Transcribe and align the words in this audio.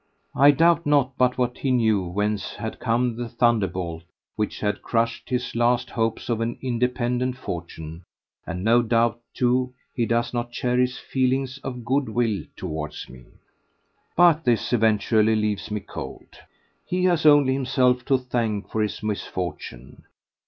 I 0.35 0.49
doubt 0.49 0.87
not 0.87 1.15
but 1.15 1.37
what 1.37 1.59
he 1.59 1.69
knew 1.69 2.03
whence 2.03 2.55
had 2.55 2.79
come 2.79 3.15
the 3.17 3.29
thunderbolt 3.29 4.01
which 4.35 4.59
had 4.59 4.81
crushed 4.81 5.29
his 5.29 5.53
last 5.53 5.91
hopes 5.91 6.27
of 6.27 6.41
an 6.41 6.57
independent 6.59 7.37
fortune, 7.37 8.01
and 8.47 8.63
no 8.63 8.81
doubt 8.81 9.19
too 9.35 9.75
he 9.93 10.07
does 10.07 10.33
not 10.33 10.51
cherish 10.51 10.97
feelings 10.97 11.59
of 11.59 11.85
good 11.85 12.09
will 12.09 12.43
towards 12.55 13.07
me. 13.09 13.25
But 14.15 14.43
this 14.43 14.73
eventuality 14.73 15.39
leaves 15.39 15.69
me 15.69 15.81
cold. 15.81 16.35
He 16.83 17.03
has 17.03 17.27
only 17.27 17.53
himself 17.53 18.03
to 18.05 18.17
thank 18.17 18.71
for 18.71 18.81
his 18.81 19.03
misfortune. 19.03 20.05